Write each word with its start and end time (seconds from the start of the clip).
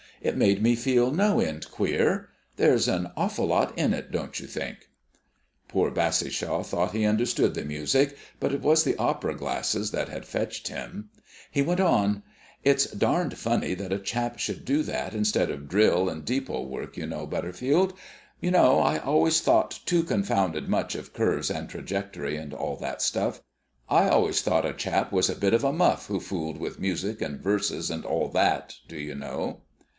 It 0.19 0.35
made 0.37 0.61
me 0.63 0.75
feel 0.75 1.11
no 1.11 1.39
end 1.39 1.69
queer. 1.71 2.29
There's 2.55 2.87
an 2.87 3.11
awful 3.15 3.47
lot 3.47 3.75
in 3.77 3.93
it, 3.93 4.11
don't 4.11 4.39
you 4.39 4.47
think?" 4.47 4.89
Poor 5.67 5.91
Bassishaw 5.91 6.63
thought 6.63 6.91
he 6.93 7.05
understood 7.05 7.53
the 7.53 7.65
music, 7.65 8.15
but 8.39 8.51
it 8.51 8.61
was 8.61 8.83
the 8.83 8.95
opera 8.97 9.35
glasses 9.35 9.91
that 9.91 10.09
had 10.09 10.25
fetched 10.25 10.67
him. 10.67 11.09
He 11.51 11.61
went 11.63 11.79
on: 11.79 12.21
"It's 12.63 12.85
darned 12.85 13.35
funny 13.37 13.73
that 13.75 13.93
a 13.93 13.99
chap 13.99 14.37
should 14.37 14.63
do 14.65 14.83
that 14.83 15.13
instead 15.15 15.49
of 15.51 15.67
drill 15.67 16.07
and 16.09 16.23
depôt 16.25 16.67
work, 16.67 16.97
you 16.97 17.05
know, 17.07 17.25
Butterfield. 17.27 17.93
You 18.39 18.51
know, 18.51 18.79
I 18.79 18.97
always 18.97 19.39
thought 19.41 19.79
too 19.85 20.03
confounded 20.03 20.67
much 20.67 20.93
of 20.95 21.13
curves 21.13 21.49
and 21.49 21.67
trajectory, 21.69 22.37
and 22.37 22.53
all 22.53 22.75
that 22.77 23.03
stuff. 23.03 23.41
I 23.89 24.07
always 24.09 24.41
thought 24.41 24.65
a 24.67 24.73
chap 24.73 25.11
was 25.11 25.29
a 25.29 25.35
bit 25.35 25.53
of 25.53 25.63
a 25.63 25.73
muff 25.73 26.07
who 26.07 26.19
fooled 26.19 26.57
with 26.59 26.79
music 26.79 27.21
and 27.23 27.39
verses 27.41 27.89
and 27.91 28.05
all 28.05 28.29
that, 28.29 28.75
do 28.87 28.97
you 28.97 29.15
know." 29.15 29.61